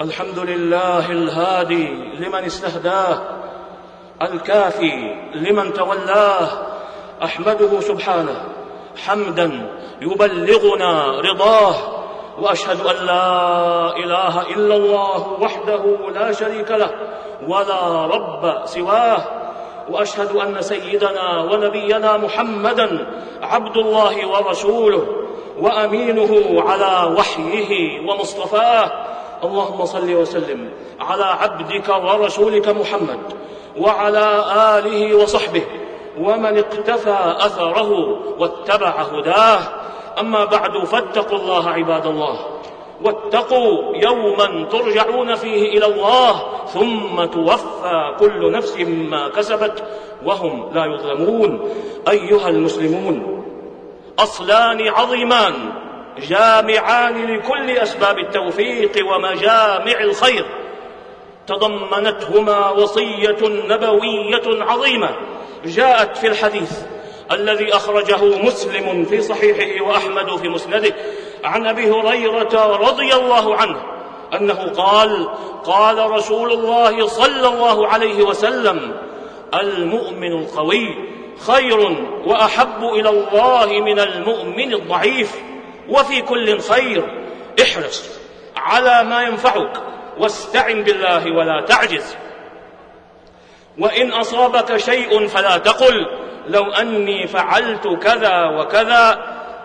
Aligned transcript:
الحمد 0.00 0.38
لله 0.38 1.10
الهادي 1.12 1.88
لمن 2.18 2.44
استهداه 2.44 3.18
الكافي 4.22 5.14
لمن 5.34 5.72
تولاه 5.72 6.48
أحمده 7.24 7.80
سبحانه 7.80 8.44
حمدا 9.06 9.70
يبلغنا 10.00 11.20
رضاه 11.20 11.74
وأشهد 12.38 12.86
أن 12.86 13.06
لا 13.06 13.96
إله 13.96 14.42
إلا 14.42 14.76
الله 14.76 15.36
وحده 15.40 15.84
لا 16.14 16.32
شريك 16.32 16.70
له 16.70 16.90
ولا 17.48 18.06
رب 18.06 18.66
سواه 18.66 19.24
وأشهد 19.90 20.36
أن 20.36 20.62
سيدنا 20.62 21.42
ونبينا 21.52 22.16
محمدا 22.16 23.06
عبد 23.42 23.76
الله 23.76 24.28
ورسوله 24.28 25.06
وأمينه 25.58 26.62
على 26.62 27.14
وحيه 27.18 28.00
ومصطفاه 28.08 29.09
اللهم 29.44 29.84
صل 29.84 30.14
وسلم 30.14 30.70
على 31.00 31.24
عبدك 31.24 31.88
ورسولك 31.88 32.68
محمد 32.68 33.18
وعلى 33.78 34.44
آله 34.78 35.14
وصحبه 35.14 35.62
ومن 36.20 36.58
اقتفى 36.58 37.34
أثره 37.38 38.20
واتبع 38.38 38.88
هداه. 38.88 39.58
أما 40.20 40.44
بعد 40.44 40.84
فاتقوا 40.84 41.38
الله 41.38 41.68
عباد 41.70 42.06
الله 42.06 42.36
واتقوا 43.04 43.96
يوما 43.96 44.66
ترجعون 44.70 45.34
فيه 45.34 45.78
إلى 45.78 45.86
الله 45.86 46.42
ثم 46.66 47.24
توفى 47.24 48.14
كل 48.20 48.52
نفس 48.52 48.76
ما 48.80 49.28
كسبت 49.28 49.84
وهم 50.24 50.70
لا 50.74 50.84
يظلمون. 50.84 51.70
أيها 52.08 52.48
المسلمون 52.48 53.44
أصلان 54.18 54.88
عظيمان 54.88 55.54
جامعان 56.28 57.34
لكل 57.34 57.70
أسباب 57.70 58.18
التوفيق 58.18 59.06
ومجامع 59.14 60.00
الخير. 60.00 60.44
تضمنتهما 61.46 62.70
وصية 62.70 63.38
نبوية 63.42 64.64
عظيمة 64.64 65.10
جاءت 65.64 66.16
في 66.16 66.26
الحديث 66.26 66.72
الذي 67.32 67.74
أخرجه 67.74 68.24
مسلم 68.24 69.04
في 69.04 69.20
صحيحه 69.20 69.84
وأحمد 69.84 70.36
في 70.36 70.48
مسنده 70.48 70.94
عن 71.44 71.66
أبي 71.66 71.90
هريرة 71.90 72.76
رضي 72.76 73.14
الله 73.14 73.56
عنه 73.56 73.82
أنه 74.34 74.72
قال 74.76 75.28
قال 75.64 76.10
رسول 76.10 76.52
الله 76.52 77.06
صلى 77.06 77.48
الله 77.48 77.88
عليه 77.88 78.22
وسلم 78.22 78.96
المؤمن 79.60 80.32
القوي 80.32 80.94
خير 81.46 81.96
وأحب 82.26 82.84
إلى 82.84 83.08
الله 83.08 83.80
من 83.80 84.00
المؤمن 84.00 84.74
الضعيف. 84.74 85.49
وفي 85.88 86.22
كل 86.22 86.60
خير. 86.60 87.26
احرص 87.62 88.20
على 88.56 89.04
ما 89.08 89.22
ينفعك 89.22 89.72
واستعن 90.18 90.82
بالله 90.82 91.36
ولا 91.36 91.64
تعجز. 91.66 92.16
وإن 93.78 94.12
أصابك 94.12 94.76
شيء 94.76 95.26
فلا 95.26 95.58
تقل 95.58 96.06
لو 96.46 96.72
أني 96.72 97.26
فعلت 97.26 97.88
كذا 98.02 98.46
وكذا 98.46 99.18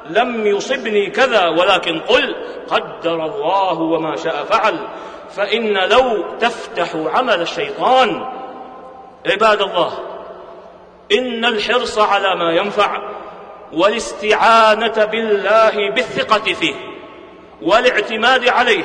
لم 0.10 0.48
يصبني 0.48 1.10
كذا 1.10 1.48
ولكن 1.48 2.00
قل 2.00 2.36
قدر 2.68 3.26
الله 3.26 3.80
وما 3.80 4.16
شاء 4.16 4.44
فعل. 4.44 4.88
فإن 5.36 5.74
لو 5.74 6.38
تفتح 6.40 6.96
عمل 6.96 7.42
الشيطان 7.42 8.26
عباد 9.26 9.62
الله 9.62 10.00
إن 11.12 11.46
الحرص 11.46 12.00
على 12.00 12.36
ما 12.36 12.52
ينفع 12.52 12.98
والاستعانة 13.74 15.06
بالله 15.06 15.90
بالثقة 15.90 16.54
فيه 16.54 16.74
والاعتماد 17.62 18.50
عليه 18.50 18.84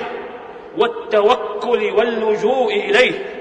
والتوكل 0.78 1.90
واللجوء 1.90 2.74
إليه. 2.74 3.40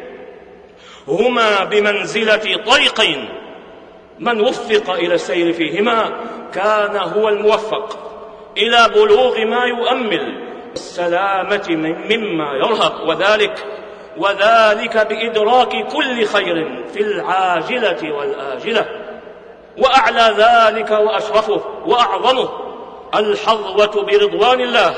هما 1.08 1.64
بمنزلة 1.64 2.64
طريقين 2.66 3.30
من 4.20 4.42
وفق 4.42 4.90
إلى 4.94 5.14
السير 5.14 5.54
فيهما 5.54 6.20
كان 6.54 6.96
هو 6.96 7.30
الموفق 7.30 8.00
إلى 8.58 8.90
بلوغ 8.96 9.46
ما 9.46 9.64
يؤمل 9.66 10.50
السلامة 10.74 11.96
مما 12.10 12.54
يرهب 12.54 13.08
وذلك 13.08 13.66
وذلك 14.18 15.08
بإدراك 15.08 15.88
كل 15.88 16.26
خير 16.26 16.86
في 16.94 17.00
العاجلة 17.00 18.14
والآجلة. 18.14 18.86
وأعلى 19.82 20.36
ذلك 20.38 20.92
وأشرفه 20.92 21.62
وأعظمه 21.86 22.50
الحظوة 23.16 24.06
برضوان 24.06 24.62
الله 24.62 24.94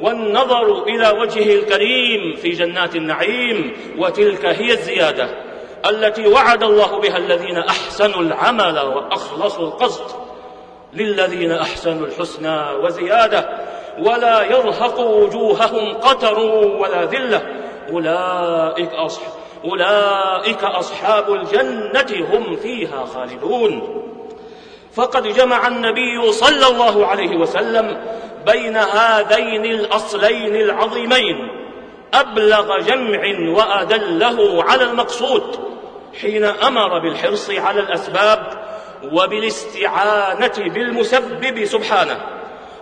والنظر 0.00 0.82
إلى 0.82 1.08
وجهه 1.08 1.54
الكريم 1.54 2.36
في 2.36 2.50
جنات 2.50 2.96
النعيم 2.96 3.76
وتلك 3.98 4.46
هي 4.46 4.72
الزيادة 4.72 5.28
التي 5.86 6.26
وعد 6.26 6.62
الله 6.62 6.98
بها 6.98 7.16
الذين 7.16 7.58
أحسنوا 7.58 8.20
العمل 8.20 8.78
وأخلصوا 8.78 9.66
القصد 9.66 10.24
للذين 10.94 11.52
أحسنوا 11.52 12.06
الحسنى 12.06 12.62
وزيادة 12.82 13.48
ولا 13.98 14.42
يرهق 14.42 15.00
وجوههم 15.00 15.94
قتر 15.94 16.38
ولا 16.80 17.04
ذلة 17.04 17.63
أولئك 17.90 18.92
اصحاب 18.92 19.32
أولئك 19.64 20.64
أصحاب 20.64 21.32
الجنة 21.32 22.26
هم 22.32 22.56
فيها 22.56 23.04
خالدون. 23.04 24.02
فقد 24.94 25.22
جمع 25.28 25.66
النبي 25.66 26.32
صلى 26.32 26.66
الله 26.66 27.06
عليه 27.06 27.36
وسلم 27.36 28.04
بين 28.46 28.76
هذين 28.76 29.64
الأصلين 29.64 30.56
العظيمين 30.56 31.48
أبلغ 32.14 32.78
جمع 32.78 33.50
وأدله 33.56 34.64
على 34.64 34.84
المقصود 34.84 35.58
حين 36.20 36.44
أمر 36.44 36.98
بالحرص 36.98 37.50
على 37.50 37.80
الأسباب 37.80 38.64
وبالاستعانة 39.12 40.52
بالمسبب 40.58 41.64
سبحانه 41.64 42.20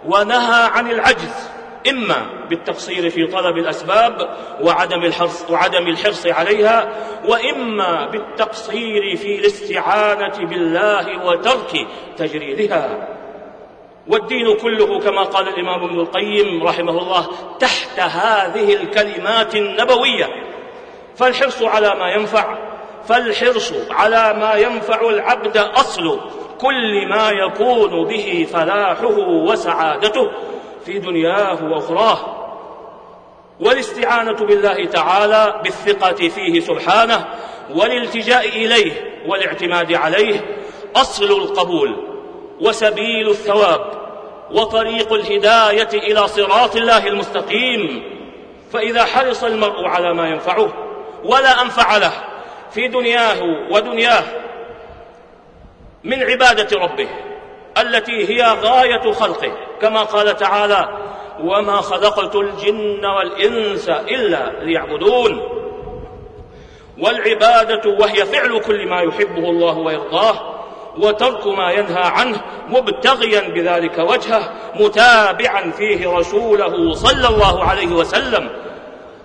ونهى 0.06 0.64
عن 0.64 0.90
العجز 0.90 1.50
إما 1.88 2.46
بالتقصير 2.50 3.10
في 3.10 3.26
طلب 3.26 3.58
الأسباب 3.58 4.36
وعدم 4.60 5.04
الحرص 5.04 5.50
وعدم 5.50 5.86
الحرص 5.86 6.26
عليها 6.26 6.92
وإما 7.28 8.06
بالتقصير 8.06 9.16
في 9.16 9.38
الاستعانة 9.38 10.48
بالله 10.48 11.26
وترك 11.26 11.86
تجريدها. 12.16 13.08
والدين 14.08 14.56
كله 14.56 15.00
كما 15.00 15.22
قال 15.22 15.48
الإمام 15.48 15.84
ابن 15.84 16.00
القيم 16.00 16.62
رحمه 16.62 16.98
الله 17.02 17.28
تحت 17.58 18.00
هذه 18.00 18.74
الكلمات 18.74 19.56
النبوية. 19.56 20.28
فالحرص 21.16 21.62
على 21.62 21.94
ما 21.94 22.10
ينفع 22.10 22.58
فالحرص 23.08 23.72
على 23.90 24.34
ما 24.40 24.54
ينفع 24.54 25.08
العبد 25.10 25.56
أصل 25.56 26.20
كل 26.60 27.08
ما 27.08 27.30
يكون 27.30 28.04
به 28.04 28.46
فلاحه 28.52 29.18
وسعادته. 29.18 30.30
في 30.86 30.98
دنياه 30.98 31.64
وأخراه. 31.64 32.38
والاستعانة 33.60 34.32
بالله 34.32 34.84
تعالى 34.86 35.60
بالثقة 35.64 36.28
فيه 36.28 36.60
سبحانه 36.60 37.28
والالتجاء 37.74 38.48
إليه 38.48 39.22
والاعتماد 39.26 39.92
عليه 39.92 40.40
أصل 40.96 41.24
القبول 41.24 41.96
وسبيل 42.60 43.30
الثواب 43.30 44.02
وطريق 44.50 45.12
الهداية 45.12 45.88
إلى 45.94 46.28
صراط 46.28 46.76
الله 46.76 47.06
المستقيم. 47.06 48.02
فإذا 48.72 49.04
حرص 49.04 49.44
المرء 49.44 49.86
على 49.86 50.14
ما 50.14 50.28
ينفعه 50.28 50.72
ولا 51.24 51.62
أنفع 51.62 51.96
له 51.96 52.12
في 52.70 52.88
دنياه 52.88 53.42
ودنياه 53.70 54.24
من 56.04 56.22
عبادة 56.22 56.78
ربه 56.78 57.08
التي 57.78 58.28
هي 58.28 58.42
غاية 58.62 59.12
خلقه 59.12 59.52
كما 59.80 60.02
قال 60.02 60.36
تعالى 60.36 60.88
وما 61.40 61.76
خلقت 61.76 62.36
الجن 62.36 63.06
والإنس 63.06 63.88
إلا 63.88 64.64
ليعبدون 64.64 65.42
والعبادة 66.98 67.90
وهي 67.90 68.24
فعل 68.26 68.60
كل 68.60 68.88
ما 68.88 69.02
يحبه 69.02 69.50
الله 69.50 69.78
ويرضاه 69.78 70.52
وترك 70.98 71.46
ما 71.46 71.70
ينهى 71.70 72.02
عنه 72.02 72.40
مبتغيا 72.68 73.40
بذلك 73.40 73.98
وجهه 73.98 74.52
متابعا 74.80 75.70
فيه 75.70 76.18
رسوله 76.18 76.94
صلى 76.94 77.28
الله 77.28 77.64
عليه 77.64 77.86
وسلم. 77.86 78.50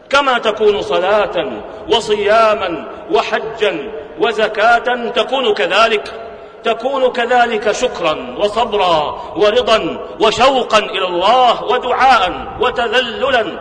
كما 0.10 0.38
تكون 0.38 0.82
صلاة 0.82 1.64
وصياما 1.90 2.88
وحجا 3.12 3.92
وزكاة 4.20 5.10
تكون 5.10 5.54
كذلك. 5.54 6.27
تكون 6.64 7.12
كذلك 7.12 7.72
شكرا 7.72 8.36
وصبرا 8.40 9.22
ورضا 9.36 10.08
وشوقا 10.22 10.80
إلى 10.80 11.08
الله 11.08 11.64
ودعاء 11.64 12.48
وتذللا 12.62 13.60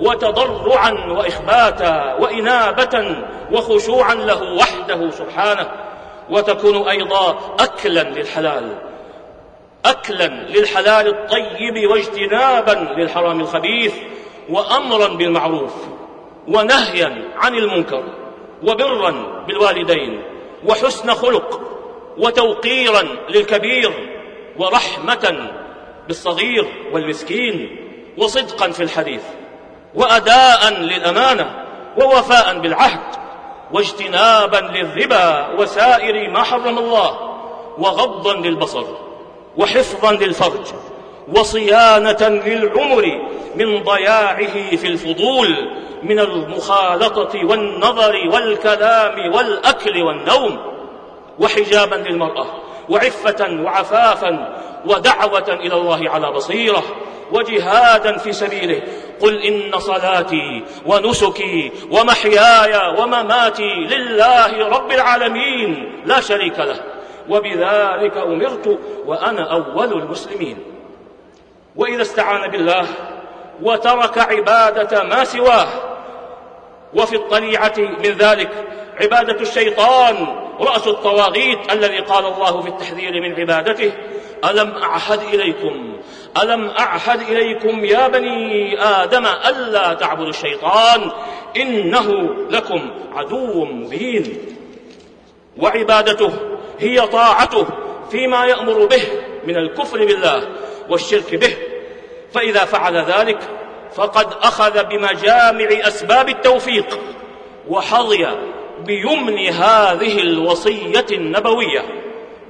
وتضرعا 0.00 0.90
وإخباتا 0.90 2.16
وإنابة 2.20 3.16
وخشوعا 3.52 4.14
له 4.14 4.42
وحده 4.54 5.10
سبحانه. 5.10 5.68
وتكون 6.30 6.88
أيضا 6.88 7.38
اكلا 7.60 8.02
للحلال 8.02 8.78
اكلا 9.84 10.26
للحلال 10.26 11.08
الطيب 11.08 11.90
واجتنابا 11.90 12.94
للحرام 12.96 13.40
الخبيث 13.40 13.94
وأمرا 14.50 15.08
بالمعروف 15.08 15.74
ونهيا 16.48 17.24
عن 17.36 17.54
المنكر 17.54 18.02
وبرا 18.62 19.44
بالوالدين 19.46 20.22
وحسن 20.66 21.14
خلق 21.14 21.67
وتوقيرا 22.18 23.02
للكبير 23.28 23.92
ورحمة 24.58 25.50
بالصغير 26.06 26.66
والمسكين 26.92 27.76
وصدقا 28.18 28.70
في 28.70 28.82
الحديث 28.82 29.22
وأداء 29.94 30.72
للأمانة 30.72 31.64
ووفاء 32.00 32.58
بالعهد 32.58 33.00
واجتنابا 33.72 34.56
للربا 34.56 35.48
وسائر 35.58 36.30
ما 36.30 36.42
حرم 36.42 36.78
الله 36.78 37.18
وغضا 37.78 38.34
للبصر 38.34 38.84
وحفظا 39.56 40.12
للفرج 40.12 40.66
وصيانة 41.36 42.28
للعمر 42.46 43.28
من 43.54 43.82
ضياعه 43.82 44.76
في 44.76 44.86
الفضول 44.86 45.70
من 46.02 46.18
المخالطة 46.18 47.44
والنظر 47.44 48.28
والكلام 48.32 49.34
والأكل 49.34 50.02
والنوم 50.02 50.67
وحجابا 51.40 51.94
للمرأة 51.94 52.46
وعفة 52.88 53.62
وعفافا 53.64 54.58
ودعوة 54.86 55.48
إلى 55.48 55.74
الله 55.74 56.10
على 56.10 56.32
بصيرة 56.32 56.82
وجهادا 57.32 58.18
في 58.18 58.32
سبيله. 58.32 58.82
قل 59.20 59.42
إن 59.42 59.78
صلاتي 59.78 60.64
ونسكي 60.86 61.72
ومحياي 61.90 63.00
ومماتي 63.00 63.74
لله 63.74 64.68
رب 64.68 64.92
العالمين 64.92 66.02
لا 66.04 66.20
شريك 66.20 66.58
له. 66.58 66.80
وبذلك 67.28 68.16
أمرت 68.16 68.78
وأنا 69.06 69.52
أول 69.52 69.92
المسلمين. 69.92 70.58
وإذا 71.76 72.02
استعان 72.02 72.50
بالله 72.50 72.86
وترك 73.62 74.18
عبادة 74.18 75.02
ما 75.02 75.24
سواه 75.24 75.68
وفي 76.94 77.16
الطليعة 77.16 77.74
من 77.78 78.10
ذلك 78.18 78.50
عبادة 79.00 79.40
الشيطان 79.40 80.26
رأس 80.60 80.86
الطواغيت 80.86 81.72
الذي 81.72 81.98
قال 81.98 82.26
الله 82.26 82.60
في 82.60 82.68
التحذير 82.68 83.20
من 83.22 83.40
عبادته 83.40 83.92
ألم 84.50 84.70
أعهد 84.70 85.22
إليكم؟ 85.34 85.96
ألم 86.42 86.70
أعهد 86.70 87.20
إليكم 87.20 87.84
يا 87.84 88.08
بني 88.08 88.82
آدم 88.82 89.26
ألا 89.26 89.94
تعبدوا 89.94 90.28
الشيطان؟ 90.28 91.10
إنه 91.56 92.12
لكم 92.50 92.90
عدو 93.14 93.64
مبين. 93.64 94.38
وعبادته 95.58 96.32
هي 96.78 97.00
طاعته 97.00 97.66
فيما 98.10 98.46
يأمر 98.46 98.86
به 98.86 99.02
من 99.44 99.56
الكفر 99.56 99.98
بالله 99.98 100.48
والشرك 100.88 101.34
به. 101.34 101.56
فإذا 102.32 102.64
فعل 102.64 102.96
ذلك 102.96 103.38
فقد 103.94 104.26
أخذ 104.42 104.84
بمجامع 104.84 105.68
أسباب 105.70 106.28
التوفيق 106.28 106.98
وحظي 107.68 108.28
بيمن 108.84 109.38
هذه 109.38 110.20
الوصية 110.20 111.06
النبوية 111.12 111.82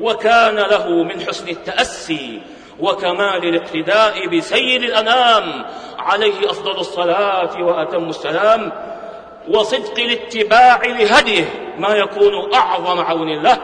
وكان 0.00 0.54
له 0.56 1.02
من 1.02 1.20
حسن 1.20 1.48
التأسي 1.48 2.40
وكمال 2.80 3.44
الاقتداء 3.48 4.26
بسيد 4.26 4.82
الأنام 4.82 5.64
عليه 5.98 6.50
أفضل 6.50 6.80
الصلاة 6.80 7.62
وأتم 7.62 8.08
السلام 8.08 8.72
وصدق 9.48 9.98
الاتباع 9.98 10.80
لهديه 10.86 11.44
ما 11.78 11.94
يكون 11.94 12.54
أعظم 12.54 13.00
عون 13.00 13.42
له 13.42 13.58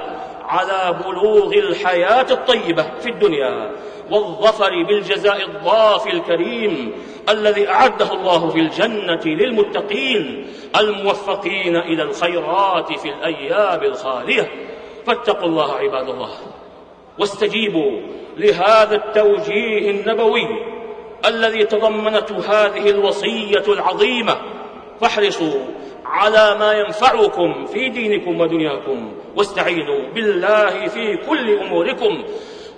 على 0.49 0.99
بلوغ 1.05 1.53
الحياة 1.55 2.27
الطيبة 2.31 2.87
في 3.01 3.09
الدنيا. 3.09 3.71
والظفر 4.11 4.83
بالجزاء 4.89 5.45
الضافي 5.45 6.13
الكريم 6.13 6.93
الذي 7.29 7.69
أعده 7.69 8.13
الله 8.13 8.49
في 8.49 8.59
الجنة 8.59 9.21
للمتقين 9.25 10.47
الموفقين 10.81 11.77
إلى 11.77 12.03
الخيرات 12.03 12.93
في 12.93 13.09
الأيام 13.09 13.83
الخالية. 13.83 14.51
فاتقوا 15.07 15.49
الله 15.49 15.73
عباد 15.73 16.09
الله 16.09 16.31
واستجيبوا 17.19 18.01
لهذا 18.37 18.95
التوجيه 18.95 19.91
النبوي 19.91 20.49
الذي 21.27 21.65
تضمنته 21.65 22.37
هذه 22.39 22.91
الوصية 22.91 23.65
العظيمة. 23.69 24.37
فاحرصوا 25.01 25.61
على 26.05 26.59
ما 26.59 26.73
ينفعكم 26.73 27.67
في 27.67 27.89
دينكم 27.89 28.41
ودنياكم 28.41 29.13
واستعينوا 29.37 30.09
بالله 30.15 30.89
في 30.89 31.17
كل 31.17 31.59
أموركم 31.59 32.25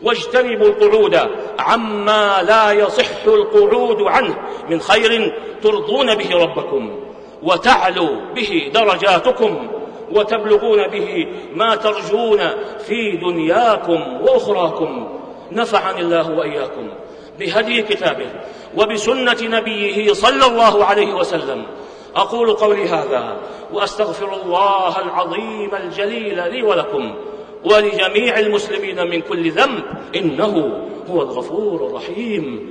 واجتنبوا 0.03 0.67
القعود 0.67 1.19
عما 1.59 2.43
لا 2.43 2.73
يصح 2.73 3.25
القعود 3.27 4.03
عنه 4.03 4.37
من 4.71 4.81
خير 4.81 5.35
ترضون 5.63 6.15
به 6.15 6.43
ربكم 6.43 7.01
وتعلوا 7.43 8.17
به 8.35 8.71
درجاتكم 8.75 9.69
وتبلغون 10.13 10.89
به 10.89 11.27
ما 11.55 11.77
ترجون 11.77 12.41
في 12.87 13.17
دنياكم 13.17 14.21
وأخراكم. 14.23 15.09
نفعني 15.53 16.01
الله 16.01 16.31
وإياكم 16.31 16.89
بهدي 17.39 17.83
كتابه 17.83 18.27
وبسنة 18.77 19.37
نبيه 19.43 20.13
صلى 20.13 20.47
الله 20.47 20.85
عليه 20.85 21.15
وسلم. 21.15 21.67
أقول 22.17 22.53
قولي 22.53 22.89
هذا 22.89 23.37
وأستغفر 23.73 24.35
الله 24.43 25.01
العظيم 25.01 25.75
الجليل 25.75 26.53
لي 26.53 26.63
ولكم. 26.63 27.15
ولجميع 27.67 28.39
المسلمين 28.39 29.11
من 29.11 29.21
كل 29.21 29.51
ذنب 29.51 29.83
إنه 30.17 30.83
هو 31.11 31.23
الغفور 31.23 31.87
الرحيم. 31.87 32.71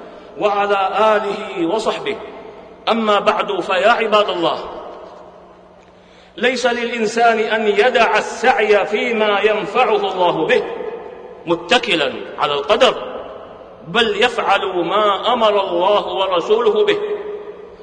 وعلى 0.39 0.89
آله 1.15 1.67
وصحبه. 1.75 2.17
أما 2.89 3.19
بعد 3.19 3.61
فيا 3.61 3.89
عباد 3.91 4.29
الله 4.29 4.59
ليس 6.37 6.65
للإنسان 6.65 7.39
أن 7.39 7.67
يدع 7.67 8.17
السعي 8.17 8.85
فيما 8.85 9.39
ينفعه 9.39 9.95
الله 9.95 10.45
به 10.45 10.63
متكلا 11.45 12.13
على 12.39 12.53
القدر 12.53 12.93
بل 13.87 14.23
يفعل 14.23 14.65
ما 14.85 15.33
أمر 15.33 15.63
الله 15.69 16.07
ورسوله 16.07 16.85
به. 16.85 16.97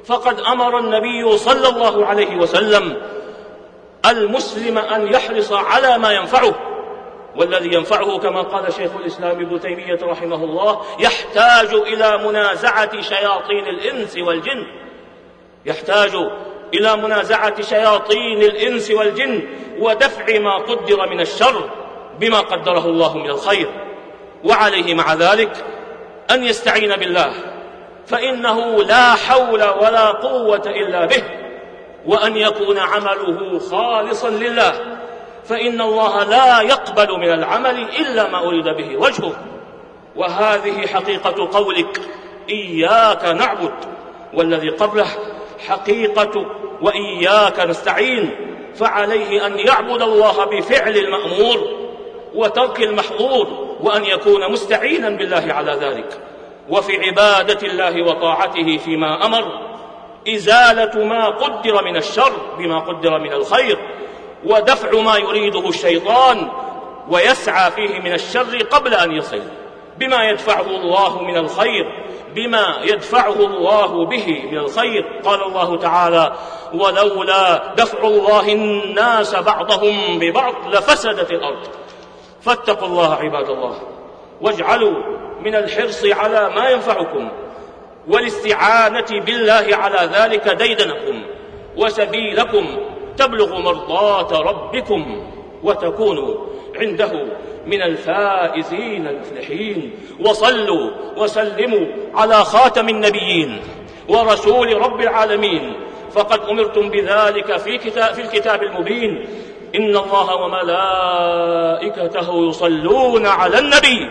فقد 0.05 0.39
أمر 0.39 0.79
النبي 0.79 1.37
صلى 1.37 1.69
الله 1.69 2.05
عليه 2.05 2.35
وسلم 2.35 3.01
المسلم 4.09 4.77
أن 4.77 5.07
يحرص 5.07 5.51
على 5.51 5.97
ما 5.97 6.11
ينفعه. 6.11 6.68
والذي 7.35 7.73
ينفعه 7.73 8.19
كما 8.19 8.41
قال 8.41 8.73
شيخ 8.73 8.91
الإسلام 8.95 9.39
ابن 9.39 9.59
تيمية 9.59 9.99
رحمه 10.03 10.43
الله 10.43 10.81
يحتاج 10.99 11.73
إلى 11.73 12.17
منازعة 12.17 13.01
شياطين 13.01 13.67
الإنس 13.67 14.17
والجن. 14.17 14.67
يحتاج 15.65 16.11
إلى 16.73 16.97
منازعة 16.97 17.61
شياطين 17.61 18.41
الإنس 18.41 18.91
والجن 18.91 19.47
ودفع 19.79 20.39
ما 20.39 20.57
قدر 20.57 21.09
من 21.09 21.21
الشر 21.21 21.69
بما 22.19 22.39
قدره 22.39 22.85
الله 22.85 23.17
من 23.17 23.29
الخير. 23.29 23.69
وعليه 24.43 24.93
مع 24.93 25.13
ذلك 25.13 25.65
أن 26.31 26.43
يستعين 26.43 26.95
بالله 26.95 27.33
فإنه 28.05 28.83
لا 28.83 29.15
حول 29.15 29.63
ولا 29.63 30.11
قوة 30.11 30.63
إلا 30.65 31.05
به 31.05 31.23
وأن 32.05 32.37
يكون 32.37 32.79
عمله 32.79 33.59
خالصا 33.59 34.29
لله. 34.29 34.98
فإن 35.45 35.81
الله 35.81 36.23
لا 36.23 36.61
يقبل 36.61 37.19
من 37.19 37.33
العمل 37.33 37.87
إلا 37.99 38.29
ما 38.29 38.47
أريد 38.47 38.65
به 38.65 38.97
وجهه. 38.97 39.33
وهذه 40.15 40.87
حقيقة 40.87 41.49
قولك 41.59 42.01
إياك 42.49 43.25
نعبد 43.25 43.73
والذي 44.33 44.69
قبله 44.69 45.07
حقيقة 45.67 46.45
وإياك 46.81 47.59
نستعين. 47.59 48.35
فعليه 48.75 49.45
أن 49.45 49.59
يعبد 49.59 50.01
الله 50.01 50.45
بفعل 50.45 50.97
المأمور 50.97 51.57
وترك 52.35 52.83
المحظور 52.83 53.77
وأن 53.81 54.05
يكون 54.05 54.51
مستعينا 54.51 55.09
بالله 55.09 55.53
على 55.53 55.71
ذلك. 55.71 56.21
وفي 56.69 57.05
عبادة 57.05 57.67
الله 57.67 58.03
وطاعته 58.03 58.77
فيما 58.77 59.25
أمر 59.25 59.69
إزالة 60.29 61.03
ما 61.03 61.25
قدر 61.25 61.83
من 61.83 61.95
الشر 61.95 62.31
بما 62.57 62.79
قدر 62.79 63.19
من 63.19 63.33
الخير. 63.33 63.77
ودفع 64.45 65.01
ما 65.01 65.17
يريده 65.17 65.69
الشيطان 65.69 66.51
ويسعى 67.09 67.71
فيه 67.71 67.99
من 67.99 68.13
الشر 68.13 68.57
قبل 68.71 68.93
أن 68.93 69.11
يصل 69.11 69.41
بما 69.97 70.23
يدفعه 70.23 70.61
الله 70.61 71.23
من 71.23 71.37
الخير 71.37 71.85
بما 72.35 72.77
يدفعه 72.83 73.33
الله 73.33 74.05
به 74.05 74.43
من 74.51 74.57
الخير. 74.57 75.21
قال 75.25 75.43
الله 75.43 75.77
تعالى 75.77 76.33
ولولا 76.73 77.73
دفع 77.77 78.03
الله 78.03 78.53
الناس 78.53 79.35
بعضهم 79.35 80.19
ببعض 80.19 80.53
لفسدت 80.67 81.31
الأرض. 81.31 81.67
فاتقوا 82.41 82.87
الله 82.87 83.13
عباد 83.13 83.49
الله 83.49 83.81
واجعلوا 84.41 84.93
من 85.41 85.55
الحرص 85.55 86.05
على 86.05 86.49
ما 86.55 86.69
ينفعكم 86.69 87.31
والاستعانة 88.07 89.25
بالله 89.25 89.67
على 89.71 90.09
ذلك 90.13 90.49
ديدنكم 90.49 91.23
وسبيلكم. 91.77 92.77
تبلغ 93.19 93.59
مرضاة 93.59 94.31
ربكم 94.41 95.01
وتكونوا 95.63 96.35
عنده 96.75 97.11
من 97.65 97.81
الفائزين 97.81 99.07
المفلحين. 99.07 99.91
وصلوا 100.19 100.89
وسلموا 101.17 101.85
على 102.15 102.35
خاتم 102.35 102.89
النبيين 102.89 103.61
ورسول 104.07 104.81
رب 104.81 105.01
العالمين. 105.01 105.73
فقد 106.11 106.39
أمرتم 106.39 106.89
بذلك 106.89 107.57
في, 107.57 107.77
كتاب 107.77 108.13
في 108.13 108.21
الكتاب 108.21 108.63
المبين. 108.63 109.25
إن 109.75 109.95
الله 109.97 110.35
وملائكته 110.35 112.27
يصلون 112.49 113.25
على 113.25 113.59
النبي. 113.59 114.09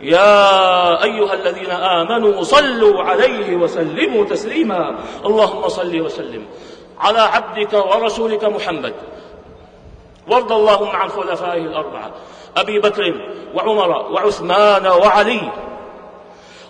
يا 0.00 1.04
أيها 1.04 1.34
الذين 1.34 1.70
آمنوا 1.70 2.42
صلوا 2.42 3.02
عليه 3.02 3.56
وسلموا 3.56 4.24
تسليما. 4.24 4.98
اللهم 5.26 5.68
صل 5.68 6.00
وسلم. 6.00 6.46
على 7.00 7.18
عبدك 7.18 7.72
ورسولك 7.72 8.44
محمد. 8.44 8.94
وارض 10.28 10.52
اللهم 10.52 10.88
عن 10.88 11.08
خلفائه 11.08 11.60
الأربعة. 11.60 12.10
أبي 12.56 12.80
بكر 12.80 13.14
وعمر 13.54 13.90
وعثمان 13.90 14.86
وعلي. 14.86 15.40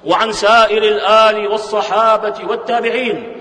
وعن 0.07 0.33
سائر 0.33 0.83
الآل 0.83 1.49
والصحابة 1.49 2.35
والتابعين. 2.49 3.37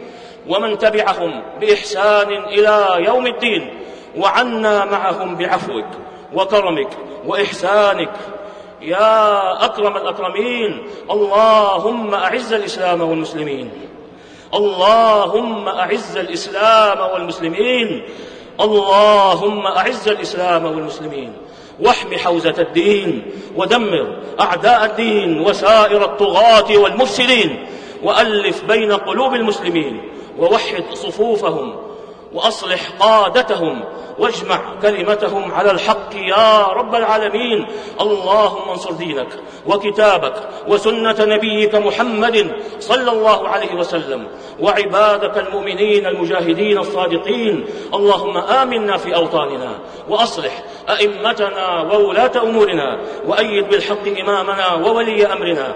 ومن 0.47 0.77
تبعهم 0.77 1.43
بإحسان 1.59 2.31
إلى 2.31 3.05
يوم 3.05 3.27
الدين. 3.27 3.83
وعنا 4.17 4.85
معهم 4.85 5.35
بعفوك 5.35 5.85
وكرمك 6.33 6.89
وإحسانك. 7.25 8.13
يا 8.81 9.65
أكرم 9.65 9.97
الأكرمين. 9.97 10.89
اللهم 11.11 12.13
أعز 12.13 12.53
الإسلام 12.53 13.01
والمسلمين. 13.01 13.88
اللهم 14.53 15.67
أعز 15.67 16.17
الإسلام 16.17 16.99
والمسلمين. 17.13 18.03
اللهم 18.61 19.67
أعز 19.67 20.07
الإسلام 20.07 20.65
والمسلمين. 20.65 21.33
واحم 21.79 22.15
حوزة 22.17 22.55
الدين. 22.59 23.31
ودمر 23.55 24.17
أعداء 24.41 24.85
الدين 24.85 25.39
وسائر 25.39 26.05
الطغاة 26.05 26.77
والمفسدين. 26.77 27.67
وألف 28.03 28.63
بين 28.63 28.91
قلوب 28.91 29.33
المسلمين. 29.33 30.11
ووحد 30.39 30.83
صفوفهم 30.93 31.88
وأصلح 32.33 32.89
قادتهم 32.99 33.83
واجمع 34.19 34.61
كلمتهم 34.81 35.51
على 35.51 35.71
الحق 35.71 36.15
يا 36.15 36.67
رب 36.67 36.95
العالمين. 36.95 37.67
اللهم 38.01 38.69
انصر 38.69 38.91
دينك 38.91 39.27
وكتابك 39.67 40.33
وسنة 40.67 41.15
نبيك 41.19 41.75
محمد 41.75 42.51
صلى 42.79 43.11
الله 43.11 43.49
عليه 43.49 43.75
وسلم 43.75 44.27
وعبادك 44.59 45.37
المؤمنين 45.37 46.05
المجاهدين 46.05 46.77
الصادقين. 46.77 47.65
اللهم 47.93 48.37
آمنا 48.37 48.97
في 48.97 49.15
أوطاننا 49.15 49.79
وأصلح 50.09 50.63
أئمتنا 50.89 51.81
وولاة 51.81 52.31
أمورنا 52.43 52.99
وأيد 53.27 53.69
بالحق 53.69 54.07
إمامنا 54.21 54.73
وولي 54.73 55.25
أمرنا 55.25 55.75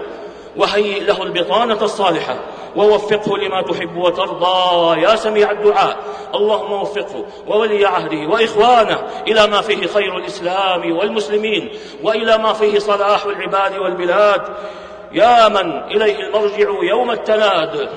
وهيئ 0.56 1.00
له 1.00 1.22
البطانة 1.22 1.82
الصالحة 1.82 2.36
ووفقه 2.76 3.38
لما 3.38 3.62
تحب 3.62 3.96
وترضى 3.96 5.00
يا 5.00 5.16
سميع 5.16 5.50
الدعاء. 5.50 5.96
اللهم 6.34 6.72
وفقه 6.72 7.24
وولي 7.46 7.86
عهده 7.86 8.28
وإخوانه 8.28 8.98
إلى 9.28 9.46
ما 9.46 9.60
فيه 9.60 9.86
خير 9.86 10.16
الإسلام 10.16 10.96
والمسلمين 10.96 11.70
وإلى 12.02 12.38
ما 12.38 12.52
فيه 12.52 12.78
صلاح 12.78 13.24
العباد 13.24 13.78
والبلاد. 13.78 14.42
يا 15.12 15.48
من 15.48 15.82
إليه 15.82 16.16
المرجع 16.20 16.82
يوم 16.82 17.10
التناد. 17.10 17.88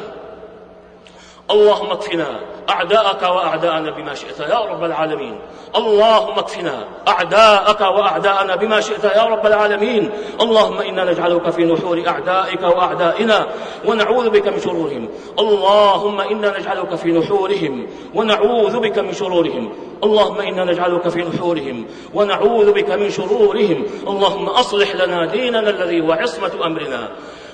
اللهم 1.52 1.92
اكفنا 1.92 2.40
أعداءك 2.70 3.22
وأعداءنا 3.22 3.92
بما 3.92 4.14
شئت 4.14 4.40
يا 4.40 4.60
رب 4.60 4.84
العالمين. 4.84 5.40
اللهم 5.76 6.40
اكفنا 6.40 6.88
أعداءك 7.08 7.82
وأعداءنا 7.82 8.56
بما 8.56 8.82
شئت 8.82 9.04
يا 9.04 9.24
رب 9.24 9.46
العالمين. 9.46 10.12
اللهم 10.42 10.80
إنا 10.82 11.12
نجعلك 11.12 11.50
في 11.50 11.66
نحور 11.66 12.04
أعدائك 12.08 12.62
وأعدائنا 12.62 13.48
ونعوذ 13.86 14.30
بك 14.30 14.48
من 14.48 14.60
شرورهم. 14.60 15.10
اللهم 15.40 16.20
إنا 16.22 16.60
نجعلك 16.60 16.96
في 16.96 17.12
نحورهم 17.12 17.88
ونعوذ 18.16 18.80
بك 18.80 19.00
من 19.00 19.14
شرورهم. 19.14 19.74
اللهم 20.04 20.40
إنا 20.40 20.64
نجعلك 20.64 21.10
في 21.10 21.24
نحورهم 21.24 21.86
ونعوذ 22.14 22.72
بك 22.72 22.90
من 22.90 23.10
شرورهم. 23.10 23.86
اللهم 24.08 24.50
أصلح 24.50 24.96
لنا 24.96 25.26
ديننا 25.26 25.70
الذي 25.70 26.02
هو 26.02 26.12
عصمة 26.12 26.66
أمرنا. 26.66 27.10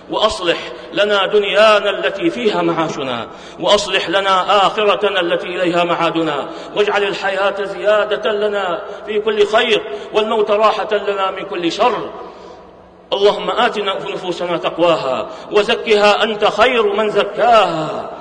وأصلح 0.10 0.58
لنا 0.94 1.26
دنيانا 1.26 1.90
التي 1.90 2.30
فيها 2.30 2.62
معاشنا 2.62 3.28
وأصلح 3.60 4.10
لنا 4.10 4.68
آخرتنا 4.68 5.20
التي 5.20 5.48
إليها 5.48 5.84
معادنا 5.84 6.50
واجعل 6.76 7.04
الحياة 7.04 7.64
زيادة 7.64 8.32
لنا 8.32 8.82
في 9.06 9.20
كل 9.20 9.46
خير 9.48 9.84
والموت 10.14 10.52
راحة 10.52 10.94
لنا 10.94 11.32
من 11.32 11.46
كل 11.46 11.72
شر. 11.72 12.10
اللهم 13.14 13.50
ات 13.52 13.78
نفوسنا 13.80 14.58
تقواها 14.58 15.30
وزكها 15.52 16.24
أنت 16.24 16.46
خير 16.46 16.94
من 16.94 17.10
زكاها. 17.10 18.12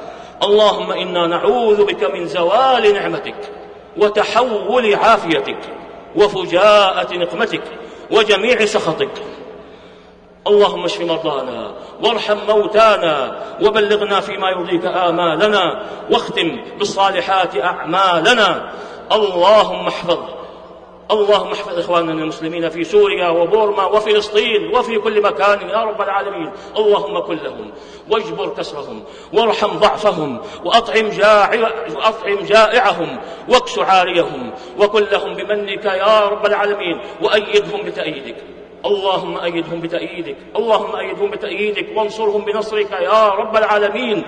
اللهم 0.42 0.92
إنا 0.92 1.26
نعوذ 1.26 1.84
بك 1.84 2.04
من 2.04 2.26
زوال 2.26 2.94
نعمتك 2.94 3.50
وتحول 3.96 4.94
عافيتك 4.94 5.58
وفجاءة 6.16 7.14
نقمتك 7.14 7.62
وجميع 8.10 8.64
سخطك. 8.64 9.10
اللهم 10.46 10.84
اشف 10.84 11.00
مرضانا 11.00 11.75
وارحم 12.02 12.37
موتانا 12.49 13.38
وبلغنا 13.62 14.20
فيما 14.20 14.50
يرضيك 14.50 14.84
آمالنا 14.84 15.82
واختم 16.11 16.61
بالصالحات 16.78 17.56
أعمالنا. 17.56 18.72
اللهم 19.12 19.87
احفظ 19.87 20.18
اللهم 21.11 21.52
احفظ 21.52 21.78
إخواننا 21.78 22.12
المسلمين 22.12 22.68
في 22.68 22.84
سوريا 22.84 23.28
وبورما 23.28 23.84
وفلسطين 23.84 24.75
وفي 24.75 24.99
كل 24.99 25.22
مكان 25.22 25.68
يا 25.68 25.84
رب 25.84 26.02
العالمين. 26.02 26.52
اللهم 26.76 27.18
كن 27.18 27.37
لهم 27.37 27.72
واجبر 28.11 28.49
كسرهم 28.49 29.04
وارحم 29.32 29.78
ضعفهم 29.78 30.40
وأطعم, 30.64 31.06
وأطعم 31.96 32.38
جائعهم 32.42 33.18
واكس 33.49 33.78
عاريهم 33.78 34.50
وكن 34.78 35.04
لهم 35.04 35.34
بمنك 35.34 35.84
يا 35.84 36.28
رب 36.28 36.46
العالمين 36.46 37.00
وأيدهم 37.22 37.82
بتأييدك. 37.82 38.37
اللهم 38.86 39.36
أيدهم 39.38 39.80
بتأييدك 39.80 40.36
اللهم 40.56 40.96
أيدهم 40.96 41.30
بتأييدك 41.30 41.86
وانصرهم 41.96 42.44
بنصرك 42.44 42.90
يا 42.90 43.28
رب 43.28 43.56
العالمين. 43.56 44.24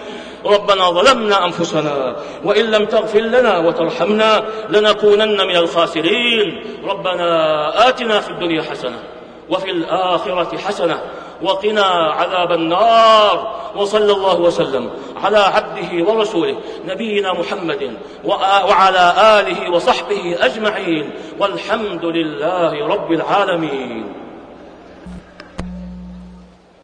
ربنا 0.46 0.90
ظلمنا 0.90 1.44
أنفسنا 1.44 2.16
وإن 2.44 2.64
لم 2.64 2.84
تغفر 2.84 3.20
لنا 3.20 3.58
وترحمنا 3.58 4.44
لنكونن 4.70 5.46
من 5.46 5.56
الخاسرين. 5.56 6.64
ربنا 6.84 7.88
آتنا 7.88 8.20
في 8.20 8.30
الدنيا 8.30 8.62
حسنة 8.62 8.99
وفي 9.50 9.70
الآخرة 9.70 10.58
حسنة 10.58 11.00
وقنا 11.42 11.84
عذاب 12.12 12.52
النار. 12.52 13.54
وصلى 13.76 14.12
الله 14.12 14.40
وسلم 14.40 14.90
على 15.16 15.38
عبده 15.38 16.12
ورسوله 16.12 16.56
نبينا 16.87 17.32
محمد 17.32 17.96
وعلى 18.25 19.14
آله 19.40 19.70
وصحبه 19.70 20.37
أجمعين. 20.40 21.11
والحمد 21.40 22.04
لله 22.04 22.87
رب 22.87 23.12
العالمين. 23.12 24.24